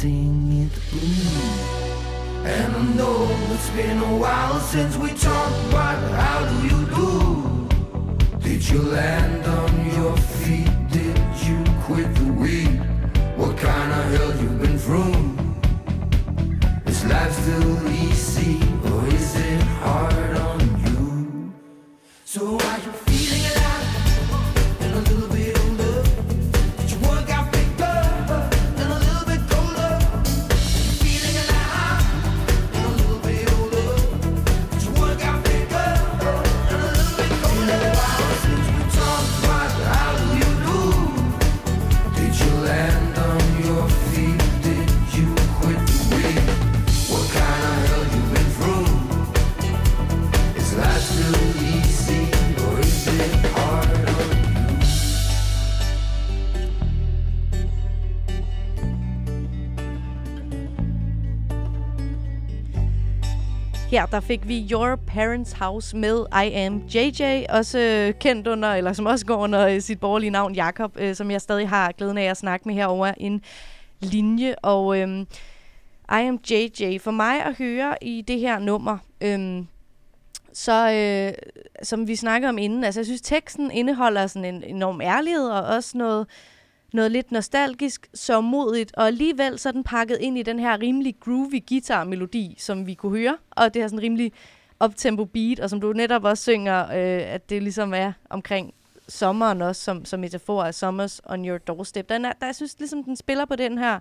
[0.00, 1.68] painting it blue.
[2.44, 5.37] And I know it's been a while since we talked,
[63.98, 68.68] Her der fik vi Your Parents House med I Am JJ, også øh, kendt under,
[68.68, 71.92] eller som også går under øh, sit borgerlige navn Jakob, øh, som jeg stadig har
[71.92, 73.42] glæden af at snakke med herover en
[74.00, 74.54] linje.
[74.62, 75.20] Og øhm,
[76.10, 79.66] I Am JJ, for mig at høre i det her nummer, øhm,
[80.52, 81.32] så øh,
[81.82, 85.62] som vi snakkede om inden, altså jeg synes teksten indeholder sådan en enorm ærlighed og
[85.76, 86.26] også noget,
[86.92, 90.80] noget lidt nostalgisk, så modigt, og alligevel så er den pakket ind i den her
[90.80, 94.32] rimelig groovy guitar-melodi, som vi kunne høre, og det her sådan rimelig
[94.80, 98.74] optempo beat, og som du netop også synger, øh, at det ligesom er omkring
[99.08, 102.08] sommeren også, som, som metafor af Summers on your doorstep.
[102.08, 103.98] Den er, der, jeg synes ligesom, den spiller på den her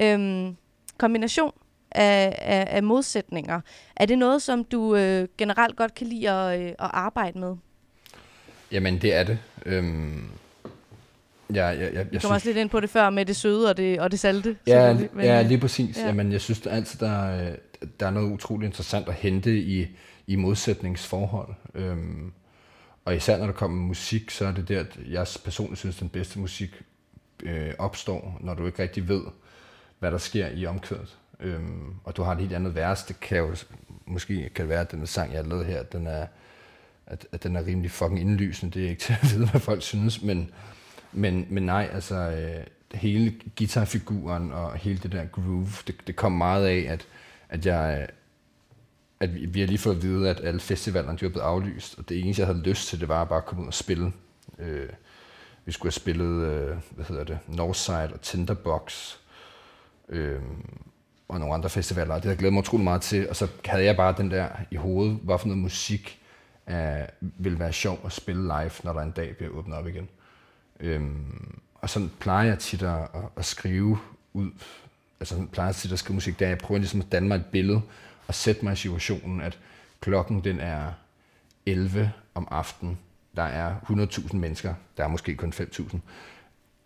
[0.00, 0.56] øhm,
[0.98, 1.52] kombination
[1.90, 3.60] af, af, af modsætninger.
[3.96, 7.56] Er det noget, som du øh, generelt godt kan lide at, øh, at arbejde med?
[8.72, 9.38] Jamen, det er det.
[9.66, 10.30] Øhm,
[11.54, 13.36] ja, jeg, jeg, jeg Du kom synes, også lidt ind på det før med det
[13.36, 14.56] søde og det, og det salte.
[14.66, 15.96] Ja, men, ja øh, lige præcis.
[15.96, 16.00] ja.
[16.02, 16.06] Ja.
[16.06, 17.56] Jamen, jeg synes altid, der, er-
[18.00, 19.86] der er noget utroligt interessant at hente i,
[20.26, 21.54] i modsætningsforhold.
[21.74, 22.32] Øhm,
[23.04, 26.08] og især når der kommer musik, så er det der, at jeg personligt synes, den
[26.08, 26.82] bedste musik
[27.42, 29.22] øh, opstår, når du ikke rigtig ved,
[29.98, 31.16] hvad der sker i omkvædet.
[31.40, 33.04] Øhm, og du har et helt andet vers.
[33.04, 33.54] Det kan jo
[34.06, 36.26] måske kan det være, at den sang, jeg har lavet her, den er,
[37.06, 38.74] at, at den er rimelig fucking indlysende.
[38.78, 40.50] Det er ikke til at vide, hvad folk synes, men,
[41.12, 46.32] men, men nej, altså øh, hele guitarfiguren og hele det der groove, det, det kom
[46.32, 47.06] meget af, at,
[47.48, 48.08] at jeg
[49.22, 51.98] at vi, vi har lige fået at vide, at alle festivalerne de var blevet aflyst,
[51.98, 54.12] og det eneste, jeg havde lyst til, det var bare at komme ud og spille.
[54.58, 54.88] Øh,
[55.64, 59.16] vi skulle have spillet, øh, hvad hedder det, Northside og Tinderbox,
[60.08, 60.40] øh,
[61.28, 63.84] og nogle andre festivaler, det havde jeg glædet mig utrolig meget til, og så havde
[63.84, 66.20] jeg bare den der i hovedet, hvad for noget musik
[66.70, 66.76] øh,
[67.20, 70.08] vil være sjov at spille live, når der en dag bliver åbnet op igen.
[70.82, 73.98] Øhm, og sådan plejer jeg tit at, at, at skrive
[74.32, 74.50] ud,
[75.20, 77.36] altså sådan plejer jeg tit at skrive musik, der jeg prøver ligesom at danne mig
[77.36, 77.80] et billede,
[78.26, 79.58] og sætte mig i situationen, at
[80.00, 80.92] klokken den er
[81.66, 82.98] 11 om aftenen,
[83.36, 85.96] der er 100.000 mennesker, der er måske kun 5.000,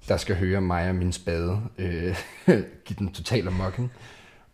[0.09, 2.17] der skal høre mig og min spade øh,
[2.85, 3.93] give den totale mocking.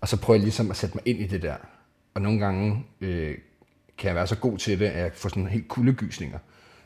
[0.00, 1.56] Og så prøver jeg ligesom at sætte mig ind i det der.
[2.14, 3.38] Og nogle gange øh,
[3.98, 6.38] kan jeg være så god til det, at jeg får sådan helt kuldegysninger.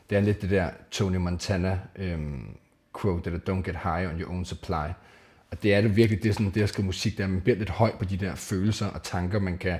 [0.09, 2.57] Det er lidt det der Tony Montana øhm,
[3.01, 4.87] quote, der don't get high on your own supply.
[5.51, 7.57] Og det er det virkelig, det er sådan, det at skrive musik, der man bliver
[7.57, 9.79] lidt høj på de der følelser og tanker, man kan,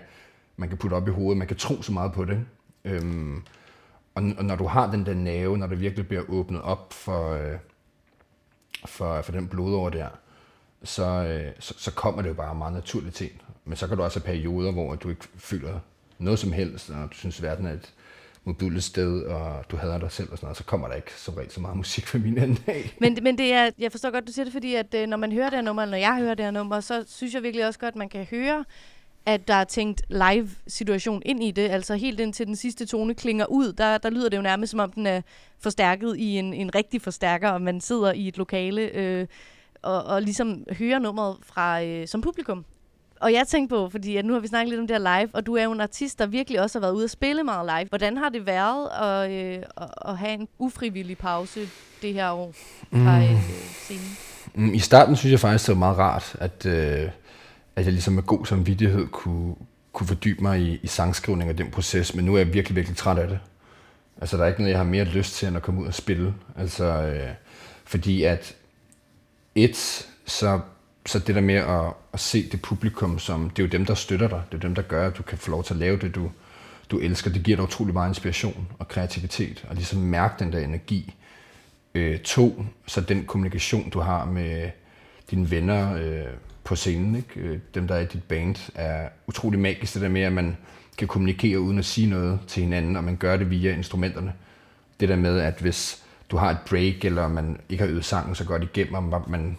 [0.58, 1.38] man kan putte op i hovedet.
[1.38, 2.46] Man kan tro så meget på det.
[2.86, 3.44] Øhm,
[4.16, 7.32] og, og når du har den der nerve, når det virkelig bliver åbnet op for,
[7.32, 7.58] øh,
[8.86, 10.08] for, for den blodår der,
[10.84, 13.30] så, øh, så, så kommer det jo bare meget naturligt til.
[13.66, 15.80] Men så kan du også have perioder, hvor du ikke føler
[16.18, 17.94] noget som helst, og du synes, verden er et
[18.48, 21.34] modbydeligt sted, og du hader dig selv og sådan noget, så kommer der ikke som
[21.34, 22.96] regel så meget musik fra min anden dag.
[23.00, 25.32] Men, men det er, jeg forstår godt, du siger det, fordi at, øh, når man
[25.32, 27.68] hører det her nummer, eller når jeg hører det her nummer, så synes jeg virkelig
[27.68, 28.66] også godt, at man kan høre,
[29.26, 31.70] at der er tænkt live-situation ind i det.
[31.70, 34.80] Altså helt indtil den sidste tone klinger ud, der, der lyder det jo nærmest, som
[34.80, 35.22] om den er
[35.60, 39.28] forstærket i en, en rigtig forstærker, og man sidder i et lokale øh,
[39.82, 42.66] og, og ligesom hører nummeret fra, øh, som publikum.
[43.20, 45.30] Og jeg tænkte på, fordi at nu har vi snakket lidt om det her live,
[45.34, 47.66] og du er jo en artist, der virkelig også har været ude at spille meget
[47.66, 47.90] live.
[47.90, 49.64] Hvordan har det været at, øh,
[50.06, 51.60] at, have en ufrivillig pause
[52.02, 52.54] det her år
[52.92, 53.42] fra øh,
[53.84, 54.18] scenen?
[54.56, 57.10] Mm, I starten synes jeg faktisk, det var meget rart, at, øh,
[57.76, 59.56] at jeg ligesom med god samvittighed kunne,
[59.94, 62.98] kunne fordybe mig i, i sangskrivning og den proces, men nu er jeg virkelig, virkelig
[62.98, 63.40] træt af det.
[64.22, 65.94] Altså, der er ikke noget, jeg har mere lyst til, end at komme ud og
[65.94, 66.34] spille.
[66.58, 67.30] Altså, øh,
[67.86, 68.56] fordi at
[69.56, 70.60] et, så,
[71.08, 73.94] så det der med at, at se det publikum, som det er jo dem, der
[73.94, 74.42] støtter dig.
[74.52, 76.32] Det er dem, der gør, at du kan få lov til at lave det, du,
[76.92, 77.32] du elsker.
[77.32, 81.16] Det giver dig utrolig meget inspiration og kreativitet, og ligesom mærke den der energi.
[81.96, 84.70] Øh, to, så den kommunikation, du har med
[85.32, 87.40] dine venner øh, på scenen, ikke?
[87.40, 89.94] Øh, dem, der er i dit band, er utrolig magisk.
[89.94, 90.58] Det der med, at man
[90.98, 94.34] kan kommunikere uden at sige noget til hinanden, og man gør det via instrumenterne.
[95.00, 98.36] Det der med, at hvis du har et break, eller man ikke har øvet sangen
[98.36, 99.58] så godt igennem, og man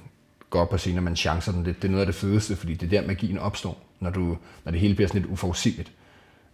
[0.50, 2.56] går op på scenen, og man chancer den lidt, det er noget af det fedeste,
[2.56, 5.92] fordi det er der magien opstår, når, du, når det hele bliver sådan lidt uforudsigeligt.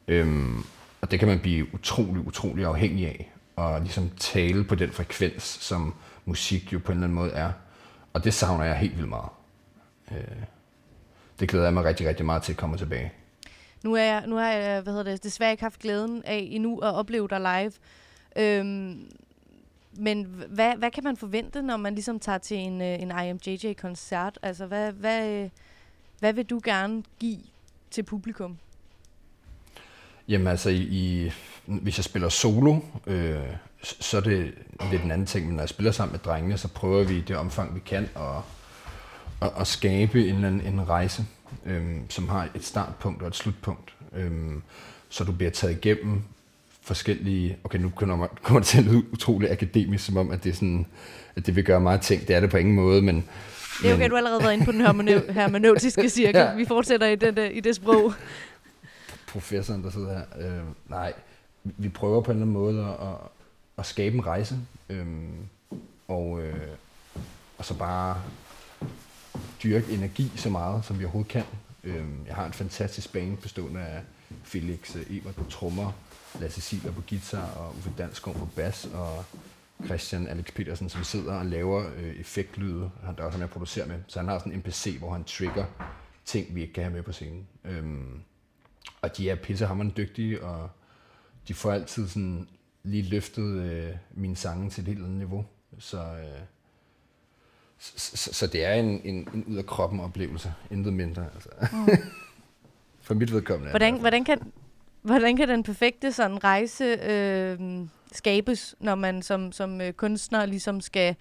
[0.08, 0.64] Øhm,
[1.00, 5.42] og det kan man blive utrolig, utrolig afhængig af, og ligesom tale på den frekvens,
[5.42, 7.52] som musik jo på en eller anden måde er.
[8.12, 9.28] Og det savner jeg helt vildt meget.
[10.10, 10.42] Øh,
[11.40, 13.12] det glæder jeg mig rigtig, rigtig meget til at komme tilbage.
[13.84, 16.78] Nu, er jeg, nu har jeg hvad hedder det, desværre ikke haft glæden af endnu
[16.78, 17.72] at opleve dig live.
[18.36, 19.06] Øhm,
[19.96, 24.38] men hvad, hvad kan man forvente, når man ligesom tager til en, øh, en IMJJ-koncert?
[24.42, 25.50] Altså, hvad, hvad, øh,
[26.20, 27.38] hvad vil du gerne give
[27.90, 28.58] til publikum?
[30.28, 31.32] Jamen altså, i, i,
[31.66, 33.42] hvis jeg spiller solo, øh,
[33.82, 34.54] så er det
[34.90, 37.20] lidt en anden ting, men når jeg spiller sammen med drengene, så prøver vi i
[37.20, 38.36] det omfang, vi kan at,
[39.42, 41.24] at, at skabe en, eller anden- en rejse,
[41.66, 43.94] øh, som har et startpunkt og et slutpunkt.
[44.12, 44.52] Øh,
[45.08, 46.22] så du bliver taget igennem
[46.84, 47.56] forskellige...
[47.64, 50.86] Okay, nu kommer det til at lyde utroligt akademisk, som om, at det, er sådan,
[51.36, 52.28] at det vil gøre meget ting.
[52.28, 53.24] Det er det på ingen måde, men...
[53.82, 56.36] Det er okay, men, du har allerede været inde på den hermeneu- hermeneutiske cirkel.
[56.40, 56.54] Ja.
[56.54, 58.12] Vi fortsætter i, den, i det sprog.
[59.28, 60.48] professoren, der sidder her.
[60.58, 61.12] Øh, nej,
[61.64, 63.14] vi- prøver på en eller anden måde at, at,
[63.78, 64.56] at skabe en rejse,
[64.90, 65.06] øh,
[66.08, 66.54] og, øh,
[67.58, 68.20] og så bare
[69.62, 71.42] dyrke energi så meget, som vi overhovedet kan.
[71.84, 74.00] Øh, jeg har en fantastisk band bestående af
[74.44, 75.92] Felix øh, Ebert på trommer,
[76.40, 79.24] Lasse Siler på guitar og Uffe Dansgaard på bas og
[79.84, 82.90] Christian Alex Petersen, som sidder og laver øh, effektlyde.
[83.04, 83.98] Han der er også med at producere med.
[84.06, 85.64] Så han har sådan en NPC, hvor han trigger
[86.24, 87.46] ting, vi ikke kan have med på scenen.
[87.64, 88.20] Øhm,
[89.02, 90.70] og de er pissehammerende dygtige, og
[91.48, 92.48] de får altid sådan
[92.82, 95.44] lige løftet øh, mine sange til et helt andet niveau.
[95.78, 96.40] Så, øh,
[97.78, 101.26] så, så, så det er en, en, en ud af kroppen oplevelse, intet mindre.
[101.34, 101.48] Altså.
[103.04, 103.68] For mit vedkommende.
[103.68, 104.52] er Hvordan, hvordan, kan,
[105.04, 107.58] hvordan kan den perfekte sådan rejse øh,
[108.12, 111.16] skabes, når man som, som øh, kunstner ligesom skal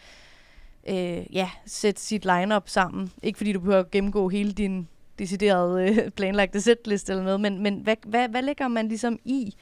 [0.90, 3.12] øh, ja, sætte sit line-up sammen?
[3.24, 4.88] Ikke fordi du behøver at gennemgå hele din
[5.20, 9.56] deciderede øh, planlagte setlist eller noget, men, men hvad, hvad, hvad lægger man ligesom i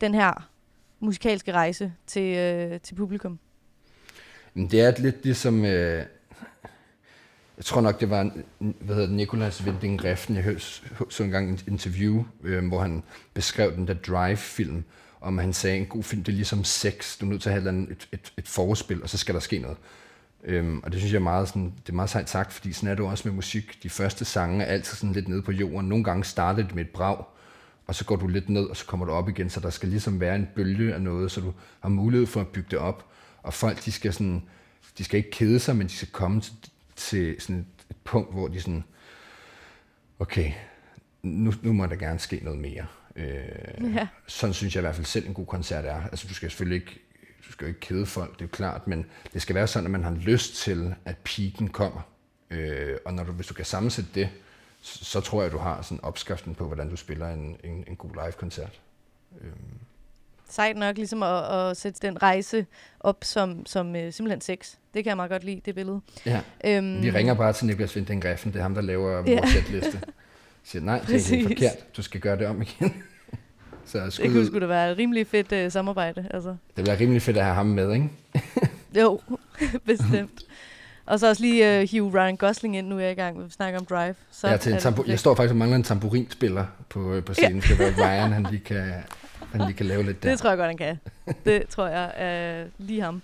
[0.00, 0.50] den her
[1.00, 3.38] musikalske rejse til, øh, til publikum?
[4.54, 5.64] Men det er lidt ligesom...
[5.64, 6.04] Øh,
[7.58, 10.60] jeg tror nok, det var hvad hedder det, Nicolas Winding Refn, jeg hørte,
[11.08, 13.02] så engang et interview, øh, hvor han
[13.34, 14.84] beskrev den der Drive-film,
[15.20, 17.18] om han sagde, en god film, det er ligesom sex.
[17.18, 19.40] Du er nødt til at have et, et, et, et forspil, og så skal der
[19.40, 19.76] ske noget.
[20.44, 22.88] Øhm, og det synes jeg er meget, sådan, det er meget sejt sagt, fordi sådan
[22.88, 23.82] er det også med musik.
[23.82, 25.88] De første sange er altid sådan lidt nede på jorden.
[25.88, 27.24] Nogle gange starter det med et brag,
[27.86, 29.50] og så går du lidt ned, og så kommer du op igen.
[29.50, 32.48] Så der skal ligesom være en bølge af noget, så du har mulighed for at
[32.48, 33.04] bygge det op.
[33.42, 34.42] Og folk, de skal, sådan,
[34.98, 36.52] de skal ikke kede sig, men de skal komme til,
[36.98, 38.84] til sådan et, punkt, hvor de sådan,
[40.18, 40.52] okay,
[41.22, 42.86] nu, nu må der gerne ske noget mere.
[43.16, 44.08] Øh, Ja.
[44.26, 46.02] sådan synes jeg i hvert fald selv en god koncert er.
[46.02, 47.00] Altså du skal selvfølgelig ikke,
[47.46, 49.84] du skal jo ikke kede folk, det er jo klart, men det skal være sådan,
[49.86, 52.00] at man har lyst til, at piken kommer.
[52.50, 54.28] Øh, og når du, hvis du kan sammensætte det,
[54.80, 57.96] så, så tror jeg, du har sådan opskriften på, hvordan du spiller en, en, en
[57.96, 58.80] god live-koncert.
[60.50, 62.66] Sejt nok ligesom at, at sætte den rejse
[63.00, 64.70] op som, som øh, simpelthen sex.
[64.94, 66.00] Det kan jeg meget godt lide, det billede.
[66.26, 66.40] Ja.
[66.64, 69.16] Øhm, Vi ringer bare til Niklas Vinding Greffen, det er ham, der laver Ja.
[69.38, 70.00] vores setliste.
[70.64, 73.02] Siger, nej, det er forkert, du skal gøre det om igen.
[73.86, 74.46] så Det skud kunne ud.
[74.46, 76.28] sgu da være et rimelig fedt øh, samarbejde.
[76.30, 76.48] Altså.
[76.48, 78.08] Det bliver rimelig fedt at have ham med, ikke?
[79.00, 79.20] Jo,
[79.86, 80.40] bestemt.
[81.06, 83.44] Og så også lige uh, hive Ryan Gosling ind, nu er jeg i gang med
[83.46, 84.14] at snakke om Drive.
[84.30, 87.24] Så jeg, til en det tambu- jeg står faktisk og mangler en tamburinspiller på, øh,
[87.24, 87.56] på scenen.
[87.56, 88.92] Det skal være Ryan, han lige kan,
[89.52, 90.30] han lige kan lave lidt der.
[90.30, 90.98] Det tror jeg godt, han kan.
[91.44, 93.22] Det tror jeg er lige ham.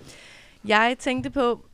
[0.64, 1.64] Jeg tænkte på,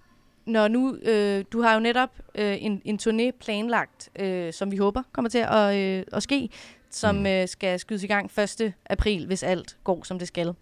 [0.47, 4.77] når nu, øh, du har jo netop øh, en, en turné planlagt, øh, som vi
[4.77, 6.49] håber kommer til at, øh, at ske,
[6.91, 7.27] som mm.
[7.27, 8.73] øh, skal skydes i gang 1.
[8.91, 10.55] april, hvis alt går, som det skal.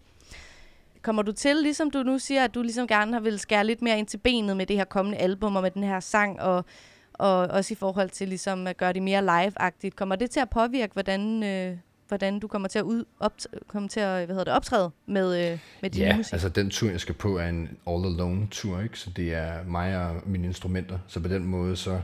[1.01, 3.81] Kommer du til, ligesom du nu siger, at du ligesom gerne har vil skære lidt
[3.81, 6.65] mere ind til benet med det her kommende album og med den her sang, og,
[7.13, 10.49] og også i forhold til ligesom at gøre det mere live-agtigt, kommer det til at
[10.49, 11.77] påvirke, hvordan, øh,
[12.09, 13.33] hvordan du kommer til at, ud, op,
[13.67, 16.33] kommer til at hvad hedder det, optræde med, øh, med din Ja, musik?
[16.33, 18.99] altså den tur, jeg skal på, er en all alone tur, ikke?
[18.99, 20.99] Så det er mig og mine instrumenter.
[21.07, 22.01] Så på den måde, så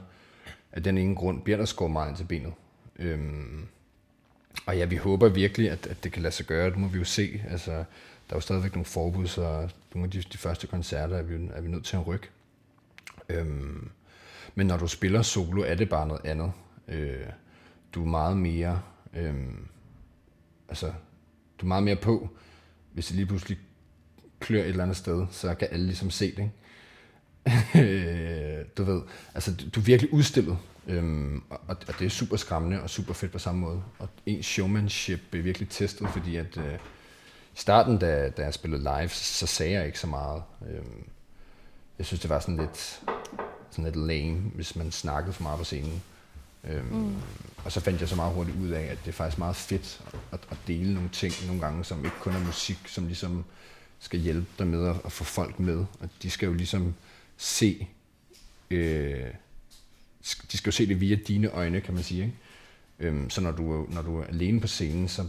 [0.72, 2.54] er den ingen grund, bliver der skåret meget ind til benet.
[3.00, 3.66] Øhm,
[4.66, 6.70] og ja, vi håber virkelig, at, at det kan lade sig gøre.
[6.70, 7.42] Det må vi jo se.
[7.50, 7.84] Altså, der
[8.30, 11.62] er jo stadigvæk nogle forbud, så nogle af de, de første koncerter er vi, er
[11.62, 12.28] vi nødt til at rykke.
[13.30, 13.90] Øhm,
[14.56, 16.52] men når du spiller solo, er det bare noget andet.
[16.88, 17.26] Øh,
[17.94, 18.82] du er meget mere...
[19.14, 19.68] Øhm,
[20.70, 20.94] altså,
[21.58, 22.30] du er meget mere på.
[22.94, 23.58] Hvis det lige pludselig
[24.40, 26.40] klør et eller andet sted, så kan alle ligesom se det.
[26.40, 26.52] Ikke?
[28.78, 29.02] du ved,
[29.34, 33.32] altså du, er virkelig udstillet, øhm, og, og det er super skræmmende og super fedt
[33.32, 33.84] på samme måde.
[34.00, 36.74] Og ens showmanship er virkelig testet, fordi at øh,
[37.54, 40.44] i starten, da, da jeg spillede live, så, så sagde jeg ikke så meget.
[40.70, 41.04] Øhm,
[41.98, 43.02] jeg synes, det var sådan lidt,
[43.72, 46.04] sådan lidt lame, hvis man snakkede for meget på scenen.
[46.70, 47.16] Øhm, mm.
[47.66, 50.02] Og så fandt jeg så meget hurtigt ud af, at det er faktisk meget fedt
[50.32, 53.46] at, at dele nogle ting nogle gange, som ikke kun er musik, som ligesom
[54.00, 55.86] skal hjælpe dig med at, at få folk med.
[56.00, 56.94] Og de skal jo ligesom
[57.38, 57.88] se,
[58.72, 59.26] øh,
[60.52, 62.24] de skal jo se det via dine øjne, kan man sige.
[62.24, 62.36] Ikke?
[63.00, 65.28] Øhm, så når du, når du er alene på scenen, så,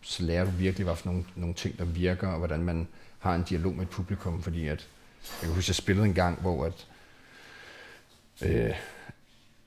[0.00, 2.88] så lærer du virkelig, hvad for nogle, nogle ting, der virker, og hvordan man
[3.18, 4.88] har en dialog med et publikum, fordi at,
[5.40, 6.86] jeg kan huske, jeg spillede en gang, hvor at,
[8.42, 8.74] øh,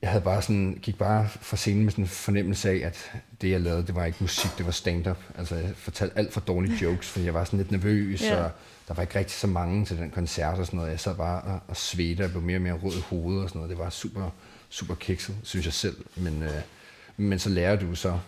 [0.01, 3.49] jeg havde bare sådan, gik bare fra scenen med sådan en fornemmelse af, at det,
[3.51, 5.17] jeg lavede, det var ikke musik, det var stand-up.
[5.37, 8.43] Altså, jeg fortalte alt for dårlige jokes, fordi jeg var sådan lidt nervøs, Ja.
[8.43, 8.51] og
[8.87, 10.91] der var ikke rigtig så mange til den koncert og sådan noget.
[10.91, 13.49] Jeg sad bare og, og svedte og blev mere og mere rød i hovedet og
[13.49, 13.69] sådan noget.
[13.69, 14.29] Det var super,
[14.69, 15.95] super kikset, synes jeg selv.
[16.15, 16.61] Men, øh,
[17.17, 18.19] men så lærer du så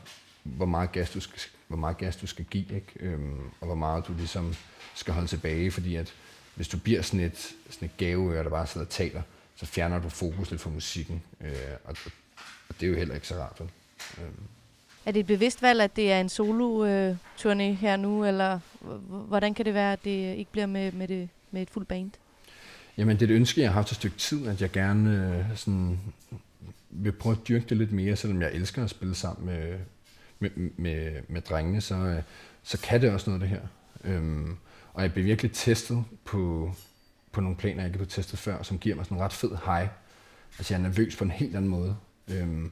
[0.44, 2.88] hvor meget gas du skal, hvor meget gas du skal give, ikke?
[3.00, 4.56] Øhm, og hvor meget du ligesom
[4.96, 6.14] skal holde tilbage, fordi at
[6.56, 9.22] hvis du bliver sådan et, sådan et gaveøre, der bare sidder og taler,
[9.62, 11.52] så fjerner du fokus lidt fra musikken, øh,
[11.84, 11.96] og,
[12.70, 13.62] og det er jo heller ikke så rart.
[14.18, 14.34] Øhm.
[15.06, 18.60] Er det et bevidst valg, at det er en solo-turné her nu, eller
[19.28, 22.12] hvordan kan det være, at det ikke bliver med, med, det, med et fuldt band?
[22.98, 25.58] Jamen, det er et ønske, jeg har haft et stykke tid, at jeg gerne øh,
[25.58, 26.00] sådan,
[26.90, 29.80] vil prøve at dyrke det lidt mere, selvom jeg elsker at spille sammen med,
[30.40, 32.22] med, med, med drengene, så, øh,
[32.64, 33.62] så kan det også noget, det her.
[34.04, 34.58] Øhm,
[34.94, 36.74] og jeg bliver virkelig testet på,
[37.32, 39.50] på nogle planer, jeg ikke har testet før, som giver mig sådan en ret fed
[39.50, 39.88] high.
[40.58, 41.96] Altså, jeg er nervøs på en helt anden måde.
[42.28, 42.72] Øhm,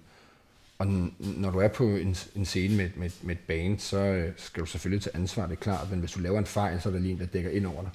[0.80, 0.88] og
[1.20, 4.62] når du er på en, en scene med, med, med et band, så øh, skal
[4.62, 6.94] du selvfølgelig tage ansvar, det er klart, men hvis du laver en fejl, så er
[6.94, 7.92] der lige en, der dækker ind over dig.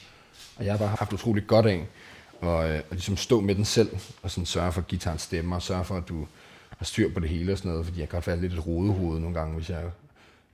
[0.56, 1.86] Og jeg har bare haft utroligt godt af
[2.40, 5.62] og, øh, og ligesom stå med den selv, og sådan sørge for, guitarens stemmer, og
[5.62, 6.26] sørge for, at du
[6.78, 8.66] har styr på det hele og sådan noget, fordi jeg kan godt være lidt et
[8.66, 9.90] rodehoved nogle gange, hvis jeg er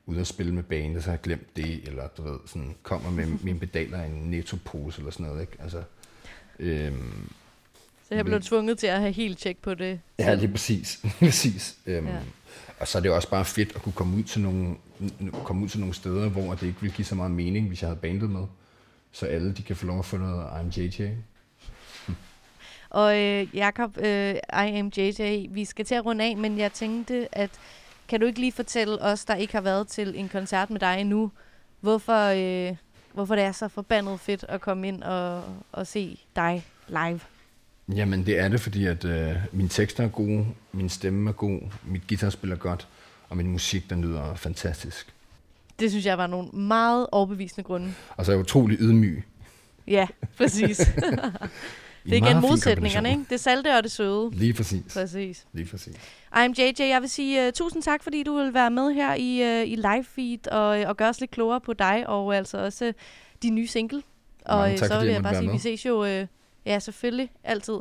[0.07, 3.11] ude at spille med bandet, så har jeg glemt det, eller du ved, sådan, kommer
[3.11, 5.53] med mine pedaler i en netto-pose eller sådan noget, ikke?
[5.59, 5.83] Altså,
[6.61, 7.31] øhm,
[8.09, 10.01] så jeg blev tvunget til at have helt tjek på det.
[10.19, 11.01] Ja, lige præcis.
[11.19, 11.77] præcis.
[11.87, 12.19] Øhm, ja.
[12.81, 14.77] Og så er det også bare fedt at kunne komme ud til nogle,
[15.45, 17.89] komme ud til nogle steder, hvor det ikke vil give så meget mening, hvis jeg
[17.89, 18.47] havde bandet med.
[19.13, 21.09] Så alle de kan få lov at få noget IMJJ.
[22.91, 24.35] Og øh, Jakob, øh,
[24.69, 27.51] IMJJ, vi skal til at runde af, men jeg tænkte, at
[28.09, 31.01] kan du ikke lige fortælle os, der ikke har været til en koncert med dig
[31.01, 31.31] endnu,
[31.81, 32.77] hvorfor, øh,
[33.13, 35.43] hvorfor det er så forbandet fedt at komme ind og,
[35.73, 37.21] og se dig live?
[37.95, 41.61] Jamen, det er det, fordi at øh, mine tekster er gode, min stemme er god,
[41.85, 42.89] mit guitarspil er godt,
[43.29, 45.15] og min musik, den lyder fantastisk.
[45.81, 47.95] Det synes jeg var nogle meget overbevisende grunde.
[48.17, 49.25] Og så er jeg utrolig ydmyg.
[49.87, 50.07] Ja,
[50.37, 50.81] præcis.
[52.11, 53.25] det er igen modsætningerne, ikke?
[53.31, 54.31] Det salte og det søde.
[54.33, 54.93] Lige præcis.
[54.93, 55.47] Præcis.
[55.53, 55.95] Lige præcis.
[56.37, 56.81] I'm JJ.
[56.81, 59.77] Jeg vil sige uh, tusind tak, fordi du vil være med her i, uh, i
[59.77, 62.93] live feed og, og gøre os lidt klogere på dig, og altså også uh,
[63.43, 64.03] din nye single.
[64.45, 65.53] Og Mange tak, så vil jeg, bare sige, med.
[65.55, 66.21] vi ses jo...
[66.21, 66.27] Uh,
[66.67, 67.31] Ja, selvfølgelig.
[67.45, 67.75] Altid.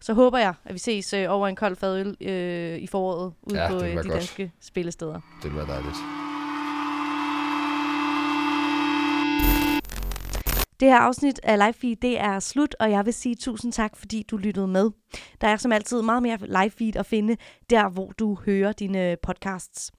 [0.00, 3.62] Så håber jeg, at vi ses øh, over en kold fadøl øh, i foråret ude
[3.62, 4.08] ja, på øh, de godt.
[4.08, 5.20] danske spillesteder.
[5.42, 6.21] Det vil være dejligt.
[10.82, 13.96] Det her afsnit af Live Feed, det er slut, og jeg vil sige tusind tak,
[13.96, 14.90] fordi du lyttede med.
[15.40, 17.36] Der er som altid meget mere Live Feed at finde,
[17.70, 19.92] der hvor du hører dine podcasts.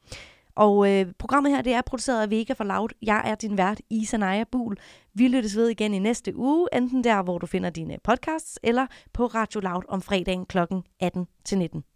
[0.56, 2.90] Og øh, programmet her, det er produceret af Vega for Loud.
[3.02, 4.78] Jeg er din vært, Isa Naja Bul.
[5.14, 8.88] Vi lyttes ved igen i næste uge, enten der, hvor du finder dine podcasts, eller
[9.14, 10.58] på Radio Loud om fredagen kl.
[11.04, 11.93] 18-19.